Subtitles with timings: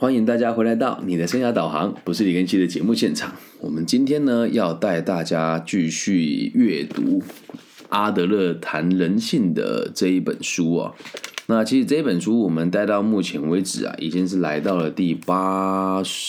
[0.00, 3.34] 欢迎大家回来到你的生涯导航，不是李根熙的节目现场。
[3.60, 7.22] 我们今天呢要带大家继续阅读
[7.90, 10.94] 阿德勒谈人性的这一本书哦。
[11.48, 16.26] 那其实这本书我们带到目前为止啊，已经是来到了第八十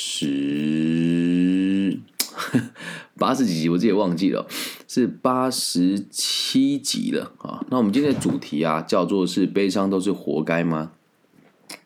[3.18, 4.46] 八十几集，我自己也忘记了，
[4.86, 7.66] 是八十七集了啊。
[7.70, 10.92] 那我们今天的主题啊，叫做是悲伤都是活该吗？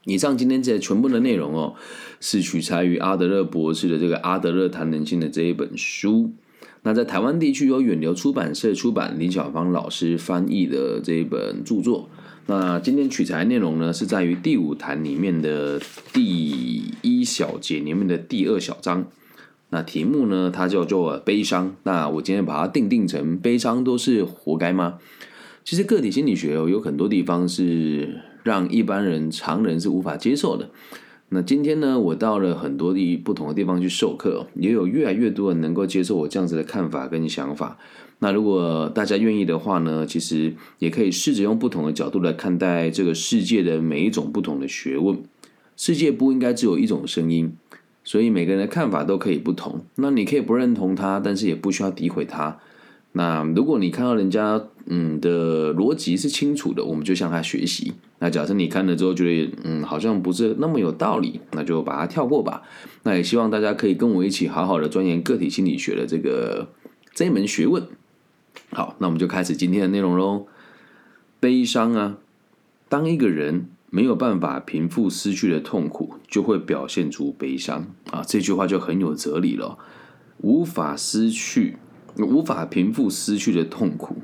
[0.06, 1.76] 以上今天这全部的内容哦，
[2.20, 6.32] 是取材于阿德勒博士的这个《阿德勒谈人性》的这一本书。
[6.84, 12.10] 那在台湾地区有远流出版社出版，林小芳老师翻译的这一本著作。
[12.46, 15.82] 那今天取材内容呢，是在于第五谈里面的
[16.14, 19.08] 第一小节里面的第二小章。
[19.72, 21.76] 那题目呢，它叫做悲伤。
[21.82, 25.00] 那我今天把它定定成悲伤都是活该吗？
[25.66, 28.22] 其实个体心理学哦，有很多地方是。
[28.46, 30.70] 让一般人、常人是无法接受的。
[31.30, 37.80] 那今天呢，我到了很多地不同的地方去授课，也有越来越多人能够接受我这样子的看法跟想法。
[38.20, 45.18] 那如果大家愿意的话呢，其实也可以试着用不同的角度来看待这个世界的每一种不同的学问。
[45.76, 47.58] 世界不应该只有一种声音，
[48.04, 49.84] 所以每个人的看法都可以不同。
[49.96, 52.60] 那你可以不认同他，但是也不需要诋毁他。
[53.14, 57.94] 那如果你看到人家嗯的逻辑是清楚的，我们就向他学习。
[58.20, 62.62] 那假设你看了之后觉得嗯好像不是那么有道理，那就把它跳过吧。
[63.04, 66.70] 那也希望大家可以跟我一起好好的钻研个体心理学的这个
[67.14, 67.88] 这一门学问。
[68.72, 70.48] 好，那我们就开始今天的内容喽。
[71.40, 72.18] 悲伤啊，
[72.88, 78.24] 当一个人没有办法平复失去的痛苦，就会表现出悲伤啊。
[78.26, 79.78] 这句话就很有哲理了，
[80.38, 81.78] 无法失去。
[82.18, 84.16] 无法平复失去的痛苦。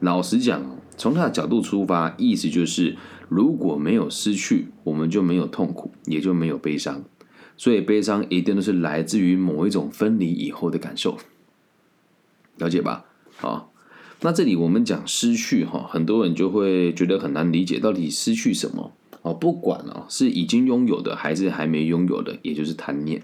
[0.00, 2.96] 老实讲，从他的角度出发，意思就是，
[3.28, 7.04] 如果没有失去，我们就没有痛苦，也就没有悲伤。
[7.56, 11.16] 所以，悲伤一定都是来自于某一种分离以后的感受。
[12.58, 13.06] 了解吧？
[13.36, 13.72] 好，
[14.20, 18.92] 那这里我们讲失去，哈，很多人就会觉得很难理解，到底失去什么？
[19.22, 23.22] 哦，不管哦，是已经拥有的，还是还没拥有的，也就是贪念。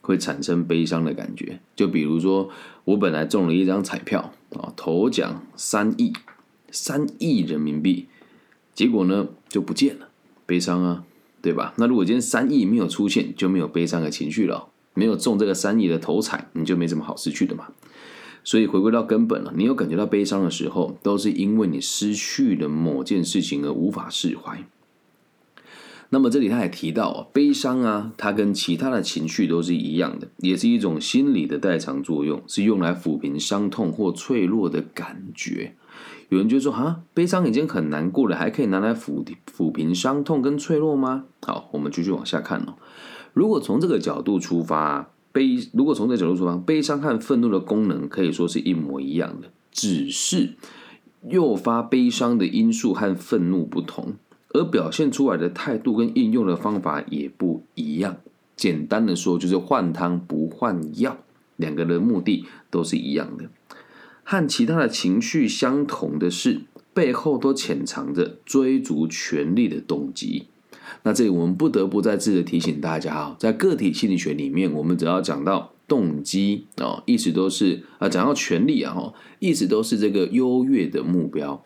[0.00, 2.50] 会产生悲伤的感觉，就比如说，
[2.84, 6.12] 我本来中了一张彩票啊，头奖三亿，
[6.70, 8.06] 三亿人民币，
[8.74, 10.08] 结果呢就不见了，
[10.46, 11.04] 悲伤啊，
[11.40, 11.74] 对吧？
[11.76, 17.68] 那如果今天三亿没有出现，就没有悲伤的情绪了，没有中这个三亿的头彩，你就没什么好失去的嘛。
[18.44, 24.64] 所以回归到根本了，你有感觉到悲伤的时候，都是因为你失去了某件事情而无法释怀。
[26.14, 35.74] 那么这里他也提到，悲伤啊，它跟其他的情绪都是一样的，也是一种心理的代偿作用，是用来抚平伤痛或脆弱的感觉。
[36.28, 39.24] 有人就说啊，悲伤已经很难过了，还可以拿来抚
[39.56, 41.24] 抚平伤痛跟脆弱吗？
[41.40, 42.74] 好，我们继续往下看哦。
[43.32, 50.56] 如果从这个角度出发，悲如果从这个角度出发，悲伤和愤怒的功能可以说是一模一样的，只是
[51.26, 54.16] 诱发悲伤的因素和愤怒不同。
[54.54, 58.16] 而表现出来的态度跟应用的方法也不一样。
[58.54, 61.18] 简单的说，就是换汤不换药，
[61.56, 63.50] 两个的目的都是一样的。
[64.24, 66.60] 和其他的情绪相同的是，
[66.94, 70.46] 背后都潜藏着追逐权力的动机。
[71.02, 81.64] 那这里我们不得不再次的提醒大家啊，在个体心理学里面，我们只要讲到动机啊，意思都是啊，讲到权力啊，哈，意思都是这个优越的目标，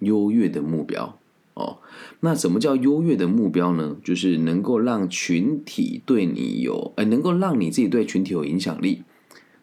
[0.00, 1.19] 优越的目标。
[1.60, 1.78] 哦，
[2.20, 3.96] 那什么叫优越的目标呢？
[4.02, 9.02] 就是能够让群体对你有，呃，能够让你自己对群体有影响力，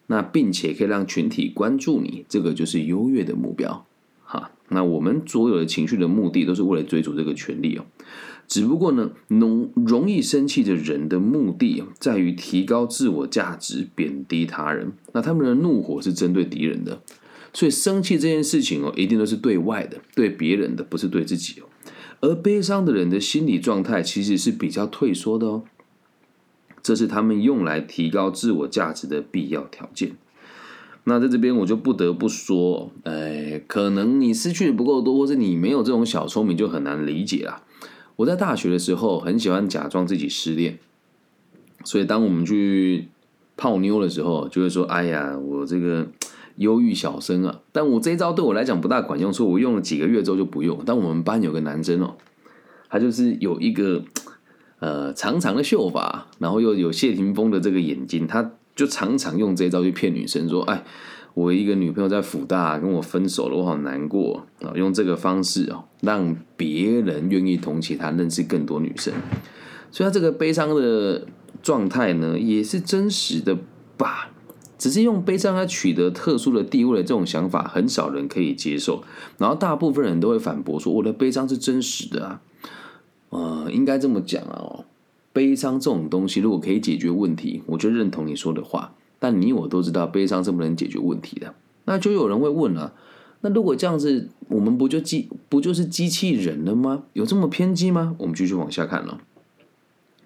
[0.06, 3.84] 那并且可以让群体关注你，这个就是优越的目标。
[4.22, 7.86] 哈，那我们所有的情绪的目的都是为了追逐这个权利哦。
[8.46, 14.92] 只不过呢，容容易生气的人的目的在于提高自我价值，贬低他人。
[15.12, 17.02] 那他们的怒火是针对敌人的，
[17.52, 21.67] 所以生气这件事情哦，一定都是对外的，对别人的，不是对自己哦。
[22.20, 25.62] 而悲伤的人的心理状态其实是比较退缩的哦，
[26.82, 30.16] 这是他们用来提高自我价值的必要条件。
[31.04, 37.62] 那在这边我就不得不说，哎，可能你失去的不够多，或者你没有这种小聪明，就很难理解啦。
[38.16, 40.78] 我在大学的时候很喜欢假装自己失恋，
[41.84, 43.08] 所以当我们去
[43.56, 46.08] 泡妞的时候，就会说：“哎呀，我这个。”
[46.58, 50.80] 忧郁小生啊，但我这一招对我来讲不大管用，所以我用了几个月之后就不用。
[50.84, 52.14] 但我们班有个男生哦，
[52.88, 54.02] 他就是有一个
[54.80, 60.84] 呃长长的秀发，然后又有谢霆锋的这个眼睛，他就常常用这一招去骗女生，说：“哎，
[61.34, 69.12] 我一个女朋友在辅大跟我分手了，我好难过啊！”用这个方式哦，让别人愿意同情他，认识更多女生。
[69.90, 71.26] 所以他这个悲伤的
[71.62, 73.56] 状态呢，也是真实的
[73.96, 74.30] 吧？
[74.78, 79.02] 只是用悲伤来取得特殊的地位的这种想法，很少人可以接受。
[79.36, 82.40] 然后大部分人都会反驳说：“我的悲伤是真实的啊。”
[83.30, 84.84] 呃，应该这么讲啊，哦，
[85.32, 88.94] 悲伤这种东西如果可以解决问题，我就认同你说的话。
[89.18, 91.52] 但你我都知道，悲伤是不能解决问题的。
[91.84, 92.94] 那就有人会问了：
[93.40, 97.02] 那如果这样子，我们不就机不就是机器人了吗？
[97.14, 98.14] 有这么偏激吗？
[98.18, 99.20] 我们继续往下看了。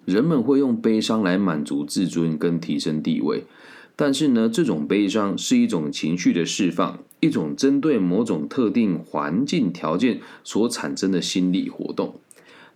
[0.05, 3.45] 人们会用悲伤来满足自尊跟提升地位。
[3.95, 12.15] 但是呢，这种悲伤是一种情绪的释放，一种针对某种特定环境条件所产生的心理活动。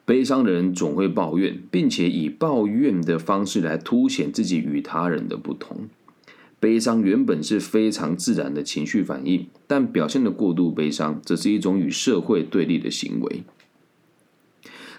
[0.06, 5.90] 悲伤的人总会抱怨，并且以抱怨的方式来凸显自己与他人的不同。
[6.60, 13.44] 悲伤原本是非常自然的情绪反应，但表现的过度悲伤，则是一种与社会对立的行为。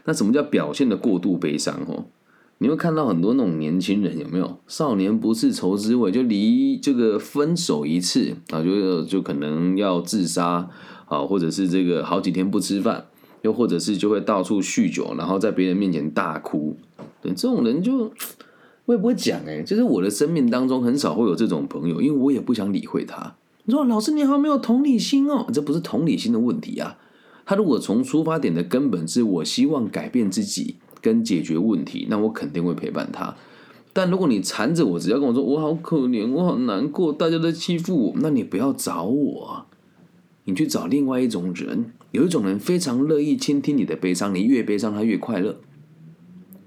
[0.05, 1.81] 那什么叫表现的过度悲伤？
[1.87, 2.07] 哦？
[2.61, 4.59] 你会看到很多那种年轻人有没有？
[4.67, 10.69] 少年不是愁滋味，就离这个分手一次啊，就就可能要自杀
[11.07, 13.07] 啊，或者是这个好几天不吃饭，
[13.43, 16.77] 又或者是就会到处酗酒，然后在别人面前大哭。
[17.23, 18.11] 对这种人，就
[18.87, 23.37] 我也不会讲哎，就是我的生命当中很少会有这种朋友，因为我也不想理会他。
[23.67, 26.99] 你说老师你好没有同理心哦，这不是同理心的问题啊。
[27.47, 30.77] 他如果从出发点的根本是我希望改变自己。
[31.01, 33.35] 跟解决问题，那我肯定会陪伴他。
[33.93, 39.67] 但如果你缠着我，只要跟我说我好可怜，我好难过，大家都欺负我，那你不要找我，
[40.45, 41.93] 你去找另外一种人。
[42.13, 45.57] 有一种人非常乐意倾听你的悲伤，你越悲伤他越快乐，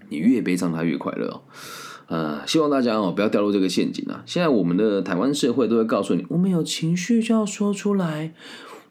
[0.09, 1.41] 你越悲伤他越快乐。
[2.07, 4.21] 呃，希望大家哦不要掉入这个陷阱啊！
[4.25, 8.33] 现在我们的台湾社会都会告诉你，我们有情绪就要说出来，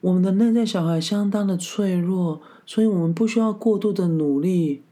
[0.00, 4.82] 我们的内在小孩相当的脆弱，所以我们不需要过度的努力。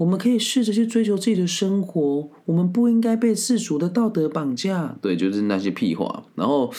[0.00, 4.96] 我们可以试着去追求自己的生活，我们不应该被世俗的道德绑架。
[5.02, 6.24] 对，就是那些屁话。
[6.34, 6.72] 然后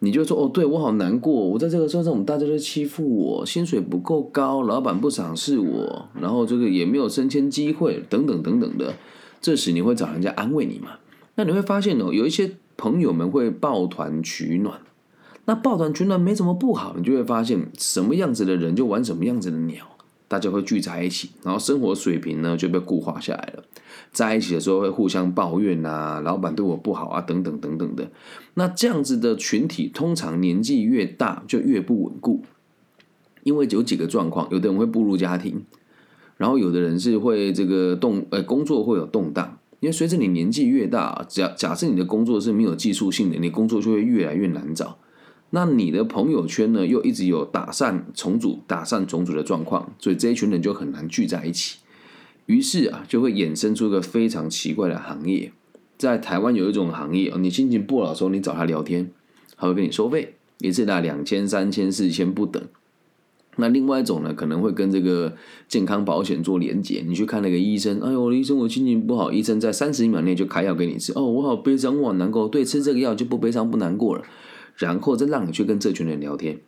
[0.00, 8.94] 你就说：“哦，对我好难过，我在这个车上，我们大家都欺负我，薪水不够高，老板不赏识我，然后这个也没有升迁机会，等等等等的。”
[9.40, 10.88] 这时你会找人家安慰你吗？
[11.36, 14.80] 那你会发现哦，有一些朋友们会抱团取暖。
[15.44, 19.86] 那抱团取暖没什么不好，你就会发现什么样子的人就玩什么样子的鸟。
[20.28, 23.62] 大家会聚在一起，然后生活水平呢就被固化下来了。
[24.12, 28.10] 在一起的时候会互相抱怨啊，老板对我不好啊，等等等等的。
[28.54, 32.42] 那这样子的群体，通常年纪越大就越不稳固，
[33.44, 35.64] 因为有几个状况：有的人会步入家庭，
[36.36, 39.58] 然后有的人是会这个动呃工作会有动荡。
[39.78, 44.98] 因为随着你年纪越大，假假设你的工作是没有技术性的，你工作就会越来越难找。
[45.50, 51.78] 那你的朋友圈呢，又一直有打散重组、打散重组的状况，所以这一群人就很难聚在一起。
[52.46, 55.52] 于是啊，就会衍生出一个非常奇怪的行业。
[55.96, 59.10] 在台湾有一种行业你心情不好的时候，你找他聊天，
[59.56, 62.62] 他会跟你收费，一次拿两千、三千、四千不等。
[63.56, 65.34] 那另外一种呢，可能会跟这个
[65.66, 67.02] 健康保险做连结。
[67.06, 71.12] 你去看那个医生，哎呦，医生我心情不好，医生在三十秒内就开药给你吃。
[71.14, 74.22] 哦，我好悲伤，我好难过，对，吃这个药就不悲伤不难过了。
[74.76, 76.60] 然后再让你去跟这群人聊天，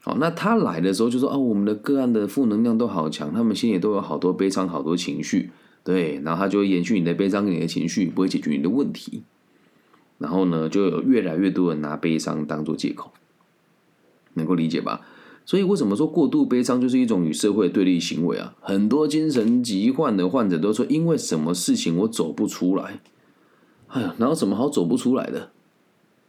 [0.00, 5.50] 好，那他来的时候就说哦，我们的个案的负能量都好强，他们心里都有好多悲伤、好多情绪，
[5.84, 9.22] 对，然后他就会延续你的悲伤你的情绪，不会解决你的问题。
[10.16, 13.12] 然后呢，就有越来越多人拿悲伤当做借口，
[14.34, 15.02] 能够理解吧？
[15.46, 18.54] 所以为什么说过度悲伤就是一种与社会对立行为啊？
[18.60, 23.00] 很多精神疾患的患者都说，因为什么事情我走不出来？
[23.88, 25.50] 哎呀，哪有什么好走不出来的？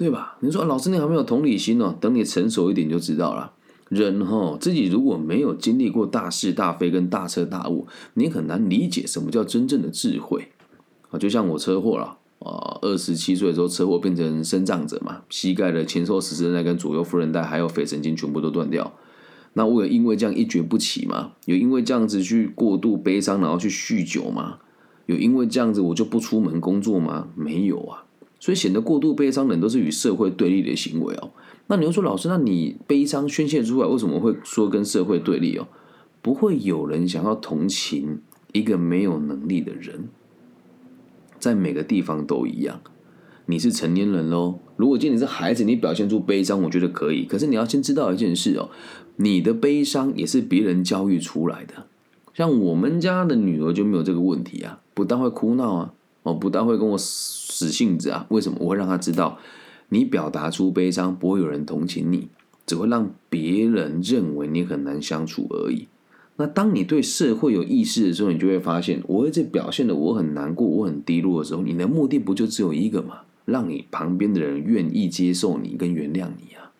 [0.01, 0.35] 对吧？
[0.39, 1.95] 你说老师，你还没有同理心哦。
[2.01, 3.53] 等你成熟一点就知道了。
[3.87, 10.47] 人哈，自己如果没有经历过大是大非跟大彻大悟，你很难理解什么叫真正的智慧
[11.11, 11.19] 啊。
[11.19, 18.91] 就像我车祸了啊，二十七岁的时候车祸变成身障者嘛，膝盖的前收十字韧带跟左右副韧带还有腓神经全部都断掉。
[19.53, 21.33] 那我有因为这样一蹶不起吗？
[21.45, 24.57] 有因为这样子去过度悲伤，然后去酗酒吗？
[25.05, 27.27] 有因为这样子我就不出门工作吗？
[27.35, 28.05] 没有啊。
[28.41, 31.31] 所以显得过度悲伤的人都是与社会对立的行为哦。
[31.67, 35.67] 那你又说老师，那你悲伤宣泄出来，为什么会说跟社会对立哦？
[36.23, 38.19] 不会有人想要同情
[38.51, 40.09] 一个没有能力的人，
[41.39, 42.81] 在每个地方都一样。
[43.45, 47.25] 你是成年人喽，如果今天是孩子，你表现出悲伤，我觉得可以。
[47.25, 48.69] 可是你要先知道一件事哦，
[49.17, 51.87] 你的悲伤也是别人教育出来的。
[52.33, 55.93] 像我们家的女儿就没有这个问题啊，不但会哭闹啊。
[56.23, 58.25] 哦，不但会跟我死性子啊？
[58.29, 59.39] 为什么我会让他知道，
[59.89, 62.27] 你表达出悲伤，不会有人同情你，
[62.65, 65.87] 只会让别人认为你很难相处而已。
[66.37, 73.21] 那当你对社会有意识的时候，你就会发现，我一直表现的我很难过，我很低落的时候，你的目的不就只有一个吗？
[73.45, 76.71] 让你旁边的人愿意接受你跟原谅你啊，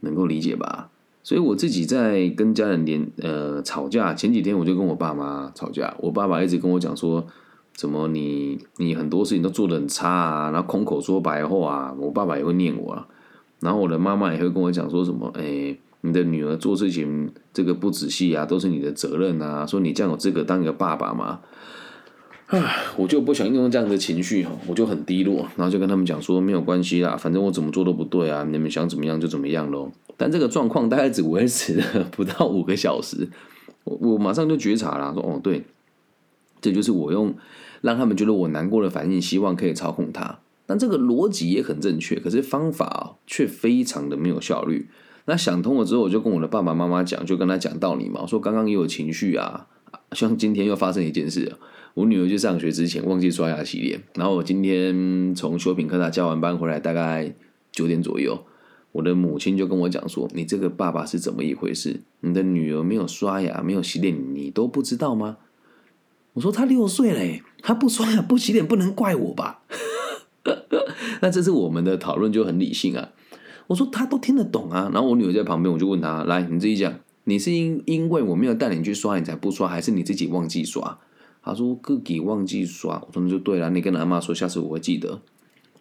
[0.00, 0.90] 能够理解吧？
[1.22, 7.26] 所以我自己在跟家人连呃吵架前几天，我就跟我爸妈吵架，我爸爸一直跟我讲说，
[7.74, 13.06] 怎么你你很多事情都做的很差啊，然后空口说白话啊，我爸爸也会念我啊，
[13.60, 15.76] 然后我的妈妈也会跟我讲说什么，哎。
[16.04, 19.64] 你的女儿做事情这个不仔细啊，都是你的责任啊！
[19.64, 21.38] 说你这样有资格当一个爸爸吗？
[22.48, 22.60] 唉，
[22.96, 29.92] 我就不想用这样的情绪哈，我就很低落，然后就跟他们讲说没有关系啦，反正我怎么做都不对啊，你们想怎么样就怎么样喽。
[30.16, 33.28] 但这个状况大概只维持了不到五个小时，
[33.84, 35.62] 我我马上就觉察了，说哦对，
[36.62, 37.34] 这就是我用
[37.82, 40.38] 让他们觉得我难过的反应，希望可以操控他。
[40.64, 44.88] 但这个逻辑也很正确，可是方法却非常的没有效率。
[45.26, 48.20] 那想通了之后，我就跟我的爸爸妈妈讲，就跟他讲道理嘛。
[48.22, 49.66] 我说刚刚也有情绪啊，
[50.12, 51.52] 像今天又发生一件事，
[51.94, 57.34] 我女儿去上学之前忘记刷牙洗脸，然后我今天从修品科大教完班回来，大概
[57.70, 58.44] 九点左右，
[58.92, 62.02] 我的母亲就跟我讲说：“你这个爸爸是怎么一回事？
[62.20, 65.38] 你的女儿没有刷牙，没有洗脸，你都不知道吗？”
[66.34, 69.62] 我说：“她六岁嘞，她不刷牙不洗脸，不能怪我吧？”
[71.20, 73.10] 那这是我们的讨论就很理性啊。
[73.68, 76.92] 我说他都听得懂啊，然后我女儿在旁边，我就问他：来，你自己讲，
[77.24, 80.98] 你是因因为我没有带你去刷，你才不刷，还是你自己忘记刷？
[81.42, 83.00] 他说自己忘记刷。
[83.06, 85.22] 我说那就对了，你跟阿妈说，下次我会记得。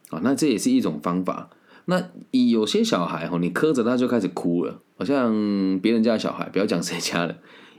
[0.10, 1.50] 啊，那这也是一种方法。
[1.86, 7.38] 那有些小孩哈，你磕着他就开始哭了，好像别人家的小孩，不要讲谁家的，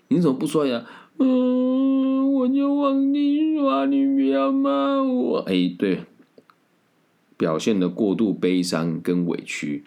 [0.08, 0.84] 你怎么不刷呀？
[1.18, 5.38] 嗯，我就忘记刷，你不要骂我。
[5.40, 6.00] 哎，对，
[7.36, 9.84] 表现的过度悲伤跟委屈。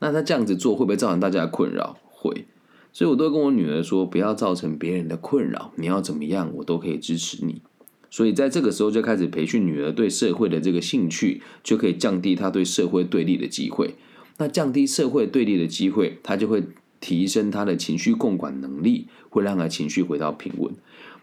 [0.00, 1.96] 那他这样子做会不会造成大家的困扰？
[2.10, 2.44] 会，
[2.92, 5.72] 所以我都跟我女儿说，不要造成别人的困扰。
[5.76, 7.62] 你要怎么样，我都可以支持你。
[8.10, 13.94] 所以在这个时候就开始培训女儿对社会的这个兴趣，就可以降低她对社会对立的机会。
[14.38, 16.62] 那降低社会对立的机会，她就会
[17.00, 20.72] 提升他的情绪共管能力，会让他情绪回到平稳。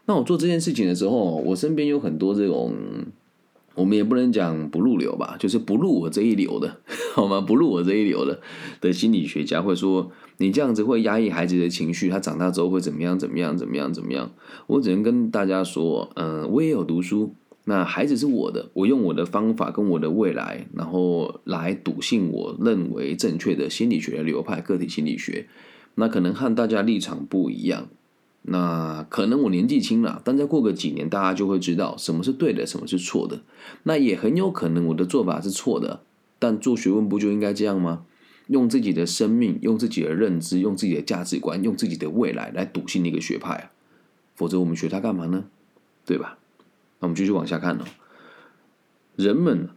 [0.05, 2.73] 那我做这件事情的时候，我身边有很多这种。
[3.75, 6.77] 我们也不能讲不入流吧，就是不入我这一流的，
[7.15, 7.41] 好吗？
[7.41, 8.39] 不入我这一流的
[8.79, 13.17] 的心理学家会说，你这样子会压抑孩子的情绪，他长大之后会怎么样？
[13.17, 13.57] 怎么样？
[13.57, 13.91] 怎么样？
[13.91, 14.31] 怎么样？
[14.67, 17.33] 我只能跟大家说，嗯，我也有读书，
[17.65, 25.47] 那孩子是我的，我用我的方法跟我的未来，然后来笃信我认为正确的心理学流派——个体心理学。
[25.95, 27.87] 那可能和大家立场不一样。
[28.41, 33.41] 那可能我年纪轻了，但再过个几年，大家就会知道什么是对的，什么是错的。
[33.83, 36.01] 那也很有可能我的做法是错的，
[36.39, 38.05] 但做学问不就应该这样吗？
[38.47, 43.71] 用自己的生命，用自己的认知，用自己的价值观，用自己的未来来笃信一个学派啊！
[44.35, 45.45] 否则我们学它干嘛呢？
[46.05, 46.37] 对吧？
[47.03, 47.83] 那我们继续往下看哦。
[49.17, 49.67] 人们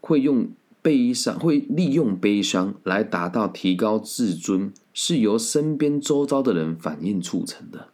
[0.00, 0.48] 会用
[0.80, 7.88] 悲伤，会利用悲伤来达到提高自尊，是由身边周遭的人反应促成的。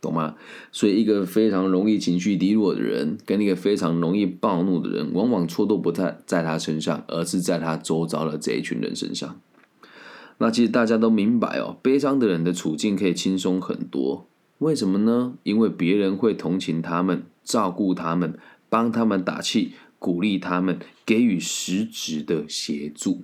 [0.00, 0.36] 懂吗？
[0.70, 9.40] 所以一个非常容易情绪低落的人，跟一个非常容易暴怒的人，往往错都不在在他身上，而是在他周遭的这一群人身上。
[10.38, 14.29] 那其实大家都明白哦，悲伤的人的处境可以轻松很多。
[14.60, 15.38] 为什么呢？
[15.42, 18.38] 因为别人会同情他们，照顾他们，
[18.68, 23.22] 帮他们打气，鼓励他们，给予实质的协助。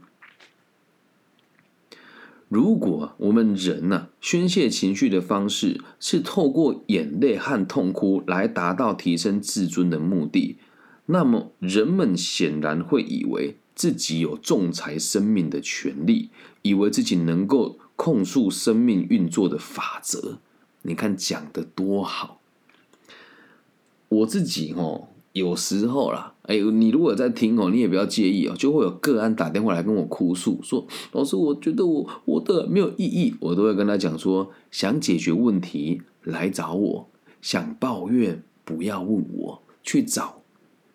[2.49, 10.57] 如果我们人呢宣泄情绪的方式是透过眼泪和痛哭来达到提升自尊的目的，
[11.05, 16.31] 那么人们显然会以为自己有仲裁生命的权利，
[16.63, 20.39] 以为自己能够控诉生命运作的法则。
[20.87, 22.41] 你看讲的多好，
[24.09, 25.09] 我自己哦。
[25.33, 37.09] 有时候啦，哎，你如果在听哦，你也不要介意哦，就会有个案打电话来跟我哭诉，说老师，我觉得我我的没有意义，我都会跟他讲说，想解决问题来找我，
[37.43, 40.41] 想抱怨不要问我，去找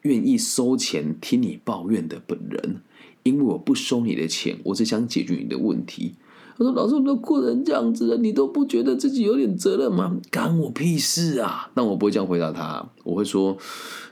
[0.01, 2.81] 愿意收钱听你抱怨的本人，
[3.21, 6.15] 因为我不收你的钱，我只想解决你的问题。
[6.57, 10.17] 他说：“老师，我都哭成这样子了，你都不觉得自己有点责任吗？
[10.29, 13.57] 干我屁事啊！”但我不会这样回答他，我会说。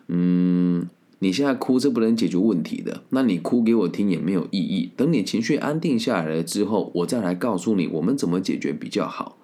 [0.08, 0.88] 嗯，
[1.19, 3.03] 你现在哭是不能解决问题的。
[3.10, 4.91] 那你哭给我听也没有意义。
[4.98, 9.38] 等你情绪安定下来了之后，我再来告诉你我们怎么解决比较好。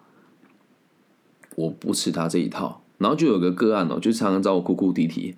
[1.55, 2.81] 我不吃他这一套。
[2.97, 5.35] 然后就有个个案哦，就常常找我哭哭啼啼。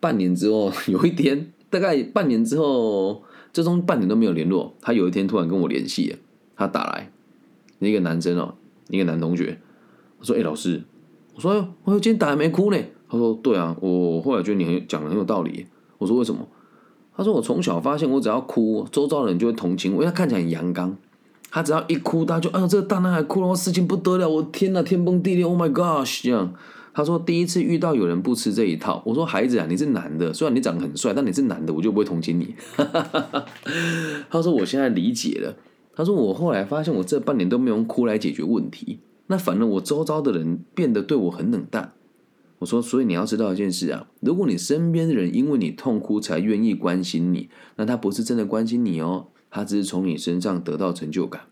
[0.00, 3.22] 半年之后， 有一天，大概半年之后，
[3.52, 4.74] 这中半年都没有联络。
[4.82, 6.16] 他有一天突然跟我联系，
[6.56, 7.10] 他打来，
[7.78, 8.54] 那个男生哦，
[8.88, 9.58] 一个男同学，
[10.18, 10.82] 我说：“哎、老师，
[11.34, 12.78] 我说，哎我今天打还没哭呢。”
[13.08, 15.66] 他说：“对啊，我后来觉得你很讲的很有道理。”
[15.98, 16.46] 我说：“为什么？”
[17.14, 20.96] 他说：“我从小发现，我只要哭，周遭的人就会同情我，因为他看起来很阳刚。
[21.50, 26.22] 他只要一哭，大家就哎呦，这个大男孩哭了，我事情不得了，我天哪，天崩地裂，Oh my gosh！
[26.22, 26.54] 这样。”
[26.94, 32.54] 他说：“第一次遇到有人不吃这一套。”我说：“孩子啊，你是男的，虽然你长得很帅，但你是男的，我就不会同情你。”
[34.30, 35.54] 他说：“我现在理解了。”
[35.94, 41.92] 他说：“我后来发现，我这半年都没有用哭来解决问题，那反而我周遭的人变得对我很冷淡。”
[42.60, 51.42] 我说：“所以你要知道一件事啊，如果你身边的人因为你痛哭才愿意关心你，那他不是真的关心你哦，他只是从你身上得到成就感。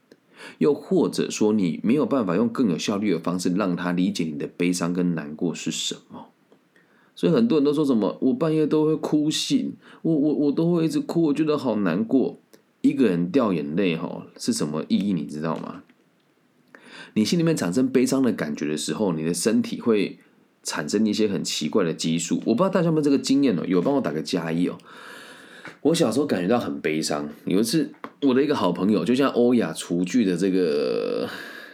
[0.56, 6.28] 又或者说，你没有办法用更有效率的方式让他理解你的悲伤跟难过是什么。
[7.14, 12.38] 所以很多人都说什么，我半夜都会哭醒，我我我都会一直哭，我觉得好难过。
[12.80, 15.12] 一个人掉眼泪哈是什么意义？
[15.12, 15.82] 你知道吗？
[17.14, 20.18] 你心里面产生悲伤的感觉的时候，你的身体会
[20.62, 22.36] 产生一些很奇怪的激素。
[22.46, 24.78] 我不知道大家有没有这个经验哦，有帮我打个加一哦。
[25.82, 27.28] 我小时候感觉到很悲伤。
[27.44, 31.28] 有一次，我的一个好朋友，就像欧雅厨具的这个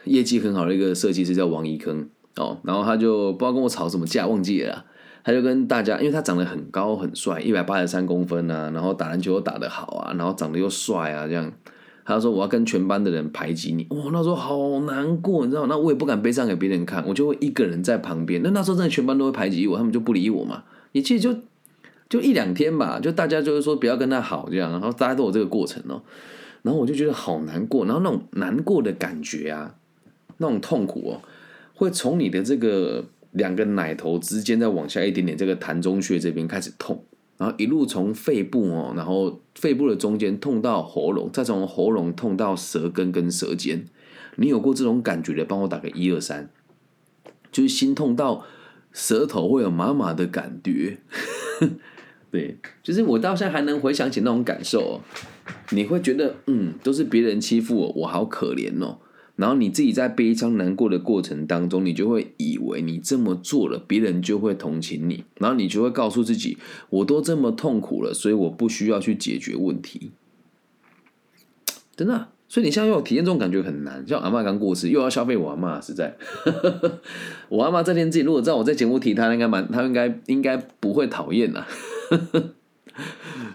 [0.04, 4.86] 业绩很好的一个设计师叫王一坑哦，然后他就不知道跟我吵什么架，忘记了。
[5.26, 11.52] 他就跟大家，因为他长得很高很帅，一百八十三公分啊，然后打篮球又打得好啊，然后长得又帅啊，这样。
[12.04, 15.66] 他说我要跟全班的人排挤你，哇，那时候好难过，你知道？
[15.66, 18.40] 那我也不敢悲伤给别人看，我就会一个人在旁边。
[18.44, 20.62] 那那时候真的全班都会排挤我，他们就不理我嘛。
[20.92, 21.36] 也其实就
[22.08, 26.00] 就一两天吧，就大家就是说不要跟他好这样，然后大家都有这个过程哦。
[26.62, 29.74] 然后我就觉得好难过，然后那种难过的感觉啊，
[30.36, 31.20] 那种痛苦哦，
[31.74, 33.04] 会从你的这个
[33.36, 37.04] 两个奶头之间再往下一点点，这个膻中穴这边开始痛，
[37.36, 43.84] 然后一路从肺部哦，然后肺部的中间痛到喉咙，再从喉咙痛到舌根跟舌尖。
[44.36, 46.50] 你有过这种感觉的，帮我打个一二三，
[47.52, 48.44] 就是心痛到
[48.92, 50.98] 舌头会有麻麻的感觉。
[52.30, 55.00] 对，就是我到现在还能回想起那种感受、哦，
[55.70, 58.98] 你会觉得嗯，都是别人欺负我，我好可怜哦。
[59.36, 66.56] 然后你自己在悲伤难过的过程当中，你就会以为你这么做了，别人就会同情你，然后你就会告诉自己，
[66.90, 70.10] 我都这么痛苦了，所以我不需要去解决问题。
[71.94, 74.04] 真的、所以你现在要体验这种感觉很难。
[74.06, 76.16] 像阿嬷刚过世，又要消费我阿嬷，实在。
[77.48, 81.66] 我阿嬷这天自己如果知道我在节目提她，应该蛮，她应该应该不会讨厌呐。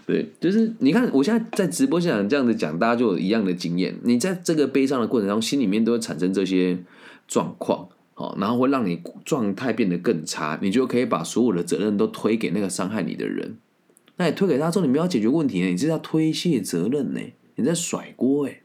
[0.04, 3.96] 对，就是你看，我现在在直播现场这样子讲，大家就有一样的经验。
[4.02, 6.78] 你在这个悲伤的过程中，心里面都会产生这些
[7.28, 13.56] 状况，好，然后会让你状态变得更差，你就可以把所有的责任都推给那个伤害你的人。
[14.16, 17.20] 那你推给他之后，你没有解决问题呢，你是要推卸责任呢，
[17.54, 18.60] 你在甩锅哎，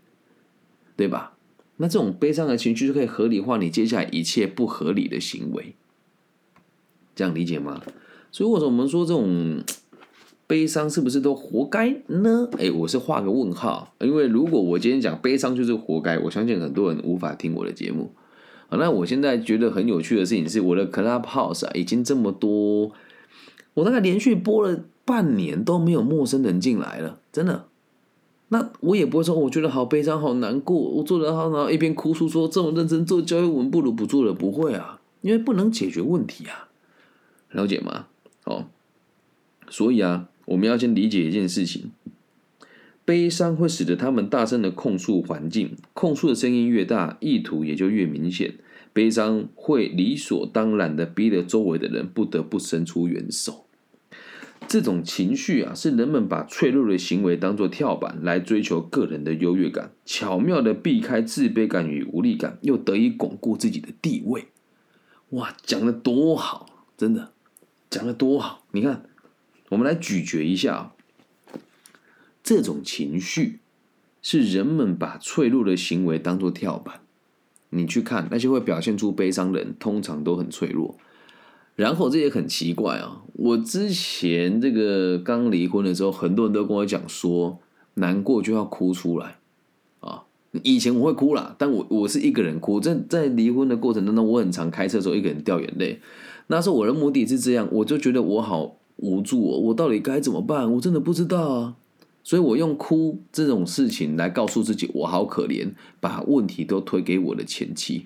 [0.95, 1.33] 对吧？
[1.77, 5.75] 那这种悲伤的情绪就可以合理化你接下来一切不合理的行为，
[7.15, 7.83] 这样理解吗？
[8.31, 9.63] 所以，或者我们说这种
[10.47, 12.49] 悲伤是不是都活该呢？
[12.57, 18.11] 哎，我是画个问号，因为如果我今天讲悲伤就是活该，我相信很多人无法听我的节目。
[18.69, 22.91] 啊，那我现在觉得很有趣的事情是，我的 Clubhouse，已经这么多，
[23.73, 27.65] 我大概连续播了半年都没有陌生人进来了，真的。
[28.49, 36.69] 那我也不会说，我觉得好悲伤、好难过，我做得好，然后一边哭诉说这么认真做教育，我们不如不做了，不会啊，因为不能解决问题啊，
[37.51, 38.07] 了解吗？
[38.45, 38.65] 哦，
[39.69, 41.91] 所以啊，我们要先理解一件事情：
[43.05, 48.55] 悲伤会使得他们大声的控诉环境，控诉的声音越大，意图也就越明显。
[48.93, 53.65] 悲伤会理所当然的逼得周围的人不得不伸出援手。
[54.67, 64.47] 这种情绪啊，是人们把脆弱的行为当作跳板来追求个人的优越感，巧妙的避开自卑感与无力感，又得以巩固自己的地位。
[65.29, 66.65] 哇，讲的多好，
[66.97, 67.31] 真的
[67.89, 68.65] 讲的多好！
[68.71, 69.03] 你看，
[69.69, 70.91] 我们来咀嚼一下啊，
[72.43, 73.59] 这种情绪
[74.21, 77.01] 是人们把脆弱的行为当作跳板。
[77.71, 80.97] 你去看那些会表现出悲伤的人，通常都很脆弱。
[81.75, 83.21] 然后这也很奇怪啊！
[83.33, 87.59] 我之前这个刚离婚的时候，很多人都跟我讲说，
[87.95, 89.35] 难过就要哭出来
[89.99, 90.23] 啊。
[90.63, 92.79] 以前我会哭啦，但我我是一个人哭。
[92.79, 95.99] 在在离婚的过程当中，我很常开车的时候一个人掉眼泪。
[96.47, 100.71] 那时候我的目的是这样，我就觉得我好无助哦，我到底该怎么办？
[100.73, 101.75] 我真的不知道啊。
[102.23, 105.69] 所以我用哭这种事情来告诉自己，我好可怜，
[106.01, 108.05] 把问题都推给我的前妻。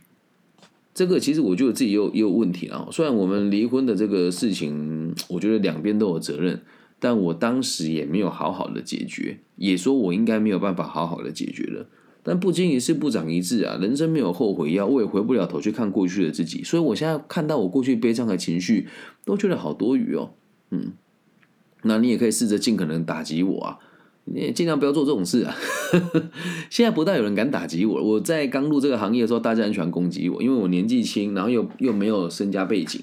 [0.94, 2.88] 这个其实我觉得自己也有也有问题啊。
[2.92, 6.62] 虽然我们离婚的这个事情，我觉得两边都有责任，
[7.00, 11.88] 但我当时也没有好好的解决，也说我应该没有办法好好的解决了。
[12.22, 18.88] 但不经一事不长一智啊，人生没有后悔药，我也回不了头去看过去的自己，所以我现在看到我过去悲伤的情绪，
[19.26, 20.34] 都觉得好多余哦。
[20.72, 20.94] 嗯，
[21.84, 23.78] 那你也可以试着尽可能打击我啊，
[24.26, 25.56] 你也尽量不要做这种事啊。
[26.70, 33.02] 现在不但有人敢打击我，我在刚入这个行业的时候，大家很喜欢攻击我，因为我年纪轻，然后又又没有身家背景。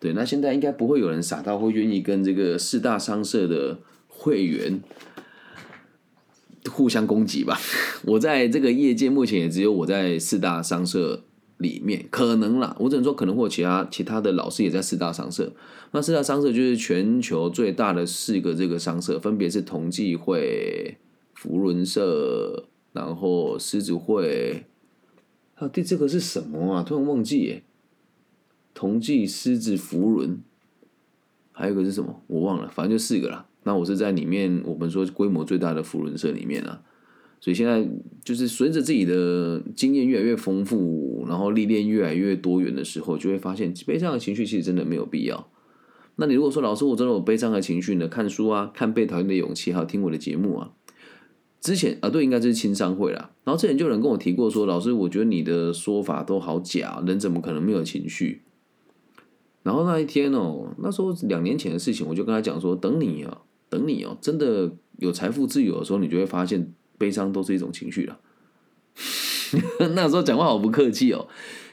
[0.00, 4.82] 对，那现在应该不会有人傻到会愿意跟这个四大商社的会员。
[6.70, 7.60] 互相攻击吧。
[8.08, 11.22] 我在这个业界目前也只有我在四大商社
[11.64, 15.52] 里面，可能啦，我只能说可能或其他其他的老师也在四大商社。
[15.92, 20.98] 那四大商社就是全球最大的四个这个商社，分别是同济会、
[21.34, 24.66] 福伦社，然后狮子会，
[25.54, 26.82] 还有第这个是什么啊？
[26.82, 27.62] 突然忘记耶。
[28.74, 30.42] 同济、狮子、福伦，
[31.52, 32.22] 还有一个是什么？
[32.26, 33.46] 我忘了，反正就四个啦。
[33.62, 36.82] 那我是在里面，我们说规模最大的福伦社里面啊，
[37.44, 37.86] 所以现在
[38.24, 45.50] 就是随着自己的经验越来越丰富，然后历练越来越多元的时候，就会发现悲伤的情绪其实真的没有必要。
[46.16, 48.08] 那你如果说老师我真的有悲伤的情绪呢？
[48.08, 50.72] 看书啊，看被讨厌的勇气，还有听我的节目啊。
[51.60, 53.32] 之前啊，对，应该就是青商会啦。
[53.44, 58.40] 然后之前就有人跟我提过说，老师，我觉得你的说法都好假，人怎么可能没有情绪？
[59.62, 63.42] 然后那一天哦，那时候两年前的事情，我就跟他讲说，等你啊。
[63.68, 66.72] 等你哦，真的有财富自由的时候，你就会发现
[67.04, 68.18] 悲伤都是一种情绪了。
[69.94, 71.28] 那时候讲话好不客气哦，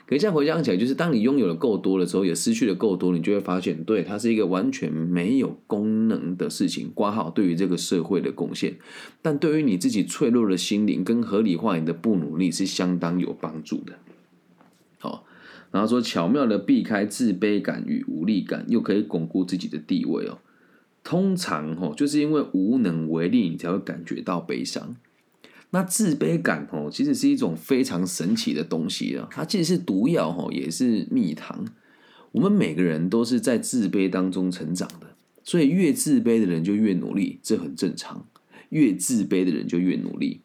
[0.06, 6.92] 可现在回想起来，就是当你拥有的够多的时候，也失去的够多，你就会发现，对它是一个完全没有功能的事情。
[6.94, 8.76] 挂号对于这个社会的贡献，
[9.22, 13.94] 但对于你自己脆弱的心灵跟合理化你的不努力，是相当有帮助的。
[15.00, 15.26] 好，
[15.72, 20.40] 然后说巧妙的避开自卑感与无力感，又可以巩固自己的地位哦。
[21.04, 24.98] 通常吼，就是因为无能为力，你才会感觉到悲伤。
[25.72, 29.28] 那自卑感哦，其实是一种非常神奇的东西啊！
[29.32, 31.66] 它既是毒药吼，也是蜜糖。
[32.34, 38.26] 我们每个人都是在自卑当中成长的，所以越自卑的人就越努力，这很正常。
[38.70, 40.42] 越自卑的人就越努力。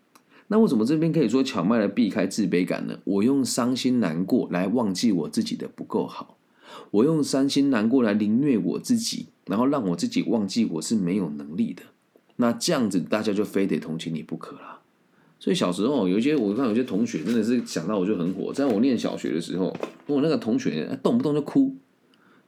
[0.49, 2.99] 那为什么这边可以说巧妙的避开自卑感呢？
[3.05, 6.39] 我用伤心难过来忘记我自己的不够好，
[6.91, 9.27] 我用伤心难过来凌虐我自己。
[9.47, 11.85] 然后让我自己忘记我是没有能力的，
[12.35, 14.76] 那这样子大家就非得同情你不可了。
[15.39, 19.75] 所以小时候有一些我看有些同学真的是想到我就很火，在我念小学的时候，
[20.07, 21.75] 我那个同学动不动就哭，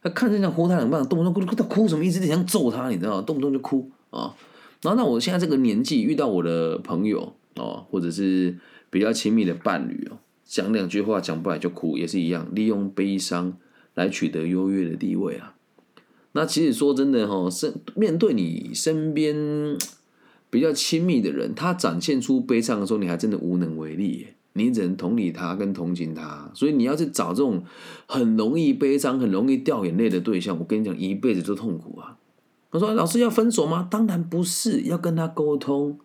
[0.03, 2.25] 他看着像呼他两棒，动不动哭，他哭什么意思？
[2.27, 3.23] 想揍他，你知道吗？
[3.23, 4.35] 动不动就哭啊。
[4.81, 8.57] 然后那我现在这个年纪遇到我的朋友哦，或者是
[8.91, 13.57] 比较亲密的伴侣哦，讲两句话讲不来就哭，也是一样，利用悲伤
[13.95, 15.55] 来取得优越的地位啊。
[16.33, 19.77] 那其实说真的哈，身面对你身边
[20.51, 26.51] 比较亲密的人，他展现出悲伤的时候，你还真的无能为力，你只能同理他跟同情他。
[26.55, 27.63] 所以你要去找这种
[28.07, 32.17] 很容易悲伤、很容易掉眼泪的对象，我跟你讲，一辈子都痛苦啊。
[32.71, 35.99] 他说：“老师要分手吗？”当然不是，要跟他沟通，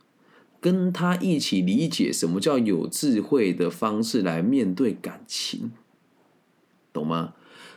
[0.61, 5.71] 跟他一起理解什么叫有智慧的方式来面对感情，
[6.93, 7.33] 懂吗？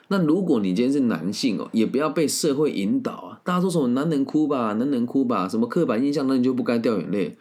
[0.09, 3.36] 那如果你今天是男性哦，也不要被社会引导啊！
[3.47, 7.37] 大家说什么男人哭吧，男人哭吧，什么刻板印象，那你就不该掉眼泪。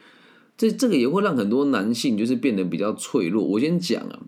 [0.55, 3.43] 这这个也会让很多男性就是变得比较脆弱。
[3.43, 4.19] 我先讲啊，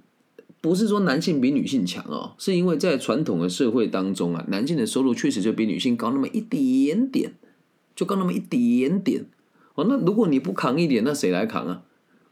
[0.59, 7.35] 不是说男性比女性强哦，是因为在传统的社会当中啊，男性的收入确实就比女性高那么一点点，
[7.95, 9.27] 就高那么一点点
[9.75, 9.85] 哦。
[9.87, 11.83] 那如果你不扛一点，那谁来扛啊？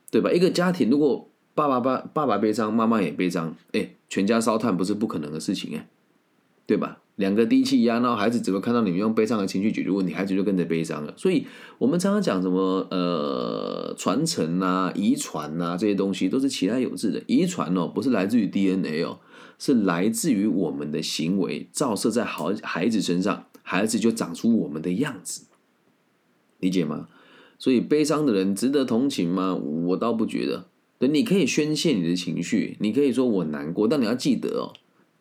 [0.10, 0.32] 对吧？
[0.32, 5.88] 一个家庭如果爸爸爸爸爸悲伤，妈妈也悲伤，哎，全家烧炭不是不可能的事情哎。
[6.66, 6.98] 对吧？
[7.18, 11.14] 两个低气压，然后孩子只会看到你们用悲伤的情绪解决问题，孩子就跟着悲伤了。
[11.16, 11.48] 所以，
[11.78, 17.24] 我们常常讲什么呃传承啊、遗传啊这些东西，都是其来有致的。
[17.28, 19.20] 遗传哦，不是来自于 DNA 哦，
[19.58, 25.46] 是来自于我们的行为照射在好孩子身上，孩子就长出我们的样子。
[26.60, 27.08] 理解吗？
[27.58, 29.56] 所以，悲伤的人值得同情吗？
[29.56, 30.66] 我倒不觉得。
[31.00, 34.74] 对，你可以宣泄你的情绪，你可以说我难过，但你要记得哦。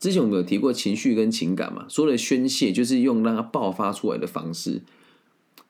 [0.05, 1.87] 之前我们有提过情绪跟情感嘛？
[1.89, 4.83] 说的宣泄就是用让它爆发出来的方式。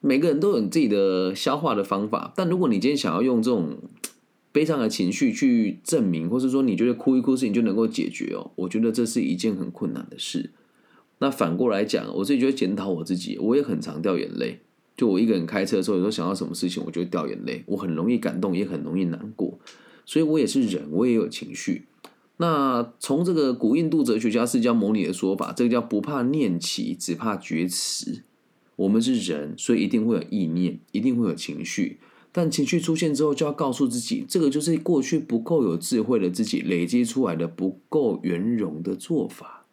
[0.00, 3.78] 每个人都有自己的消化的方法，但如果你今天想要用这种
[4.50, 10.50] 悲伤的情绪去证明，或是说你觉得哭一哭事情就能够解决哦，我觉得这是一件很困难的事。
[11.20, 14.58] 那反过来讲，我自己觉得检讨我自己，我也很常掉眼泪。
[14.96, 17.62] 就我一个人开车的时候，有时候想到什么事情，我就会掉眼泪。
[17.66, 19.60] 我很容易感动，也很容易难过，
[20.04, 21.84] 所以我也是人，我也有情绪。
[22.38, 28.24] 那从这个古印度哲学家释迦牟尼的说法，这个叫不怕念起，只怕觉迟。
[28.76, 32.00] 我们是人，所以一定会有意念，一定会有情绪。
[32.32, 39.66] 但情绪出现之后，就要告诉自己，这个就是过去不够有智慧的自己累积出来的不够圆融的做法。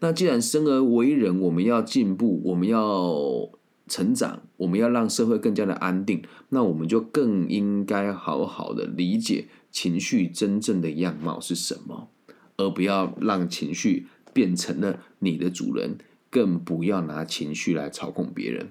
[0.00, 3.48] 那既然生而为人，我们要进步，我们要
[3.88, 12.08] 成长，我们要让社会更加的安定，那我们就更应该好好的理解情绪真正的样貌是什么，
[12.56, 15.98] 而不要让情绪变成了你的主人，
[16.30, 18.70] 更不要拿情绪来操控别人。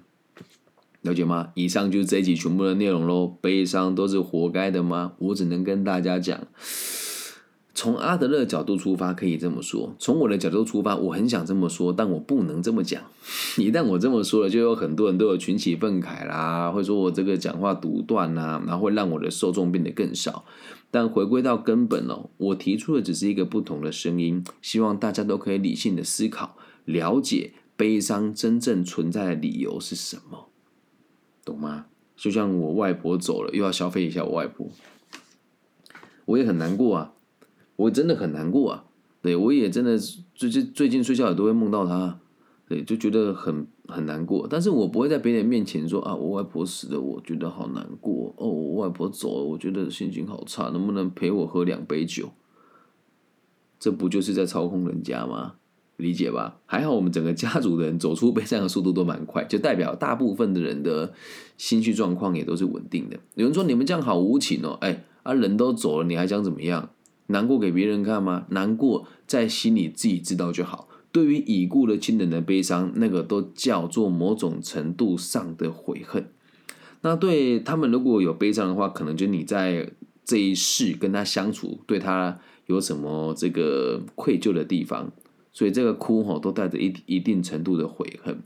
[1.02, 1.52] 了解吗？
[1.54, 3.28] 以上就是这一集全部的内容喽。
[3.40, 5.14] 悲伤都是活该的吗？
[5.20, 6.48] 我只能跟大家讲，
[7.76, 13.04] 从阿德勒角度出发可以这么说，从我的角度出发，我很想这么说，但我不能这么讲。
[13.60, 20.46] 一旦我这么说了，就有很多人都有群起愤慨啦，会说我这个讲话独断呐，然后会让我的受众变得更少。
[20.90, 30.48] 但回归到根本哦，我提出的只是一个不同的声音，希望大家都可以理性的思考，了解悲伤真正存在的理由是什么。
[31.44, 31.88] 懂吗？
[32.16, 34.70] 就像我外婆走了，又要消费一下我外婆，
[36.24, 37.12] 我也很难过啊，
[37.76, 38.86] 我真的很难过啊。
[39.22, 39.98] 对我也真的
[40.36, 42.20] 最近最近睡觉也都会梦到他，
[42.68, 44.48] 对，就觉得很很难过。
[44.48, 48.48] 但是我不会在别人面前说啊，我外婆死了，我觉得好难过哦。
[48.48, 52.32] 我外婆走了，我觉得心情好差，能不能陪我喝两杯酒？
[53.80, 55.56] 这不就是在操控人家吗？
[55.98, 56.60] 理解吧？
[56.66, 61.14] 还好我们整个家族的人走出悲伤的速度都蛮快，就代表大部分的人的
[61.58, 63.18] 心绪状况也都是稳定的。
[63.34, 66.92] 有人说你们这样好无情哦，哎啊人都走了，你还想怎么样？
[67.28, 68.46] 难过给别人看吗？
[68.50, 70.88] 难过在心里自己知道就好。
[71.12, 76.28] 对于已故的亲人的悲伤，那个都叫做某种程度上的悔恨。
[77.02, 79.92] 那对他们如果有悲伤的话，可能就你在
[80.24, 85.12] 这一世跟他相处，对他有什么这个愧疚的地方。
[85.54, 88.42] 所以这个哭吼都带着一一定程度的悔恨。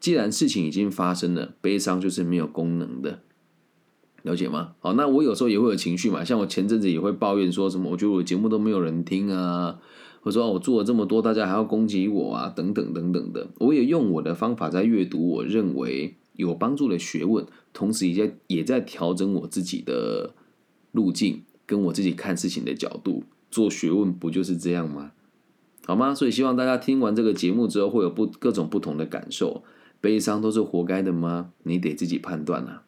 [0.00, 3.20] 既然事情已经发生了，悲伤就是没有功能的，
[4.22, 4.74] 了解吗？
[4.80, 9.78] 好，那我有时候也会有情绪嘛，像我前阵子也会抱怨说什么，我觉得我节目都没有人听啊，
[10.20, 13.48] 或者说我做了这么多，大家还要攻击我啊，等等等等的。
[13.58, 20.34] 我也用我的方法在阅读我认为有帮助的学问，同时也在也在调整我自己的
[20.92, 23.24] 路径，跟我自己看事情的角度。
[23.50, 25.12] 做学问不就是这样吗？
[25.84, 26.14] 好吗？
[26.14, 29.64] 所以希望大家听完这个节目之后，会有不各种不同的感受。
[30.00, 31.50] 悲伤都是活该的吗？
[31.64, 32.84] 你得自己判断啊。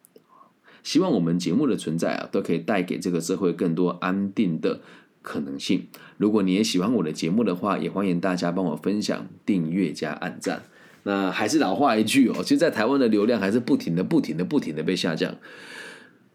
[0.85, 4.81] 希望我们节目的存在啊，都可以带给这个社会更多安定的
[5.23, 5.87] 可能性。
[6.17, 10.61] 如果你也喜欢我的节目的话，也欢迎大家帮我分享、订阅加按赞。
[11.01, 15.35] 那还是老话一句哦，其实，在台湾的流量还是不停的、不停的、不停的被下降。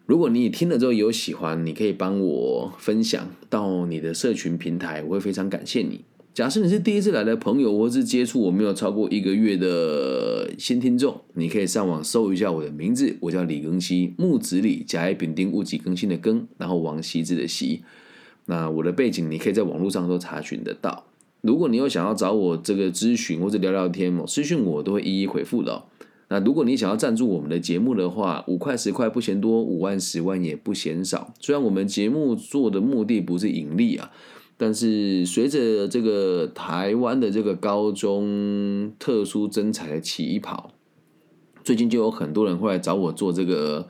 [0.07, 6.05] 如果你听了之后有喜欢，你可以帮我分享到你的社群平台，我会非常感谢你。
[6.33, 17.83] 假设你是第一次来的朋友，或是接触我没有超过一个月的新听众，你可以上网搜一下我的名字，我叫李庚希，木子李，甲乙丙丁戊己更新的庚，然后王羲之的羲。
[18.47, 21.05] 那我的背景你可以在网络上都查询得到。
[21.41, 25.83] 如果你有想要找我这个咨询或者聊聊天哦，私讯我都会一一回复的。
[26.29, 31.35] 那如果你想要赞助我们的节目的话，五块十块不嫌多，五万十万也不嫌少。
[31.41, 34.13] 虽然我们节目做的目的不是盈利啊。
[34.63, 40.73] 但是随着这个台湾的这个高中特殊征才的起跑，
[41.65, 43.89] 最近就有很多人会来找我做这个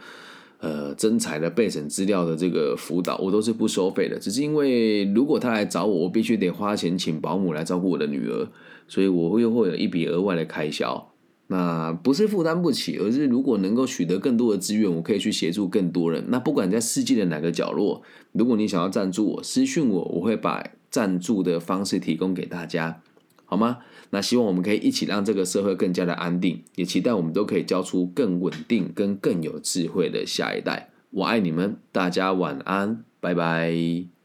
[0.61, 8.47] 呃征才的备审资料的这个辅导，我都是不收费的，只是因为如果他来找我，我必须得花钱请保姆来照顾我的女儿，
[8.87, 11.10] 所以我又会有一笔额外的开销。
[11.53, 16.25] 那不是负担不起，而是如果能够取得更多的资源，我可以去协助更多人。
[16.29, 23.03] 那不管在世界的哪个角落，如果你想要赞助我，私讯我，我会把赞助的方式提供给大家，
[23.47, 23.79] 好吗？
[24.11, 30.91] 那希望我们可以一起让这个社会更加的安定，也期待我们都可以教出更稳定、跟更有智慧的下一代。
[31.11, 34.20] 我爱你们，大家晚安，拜拜。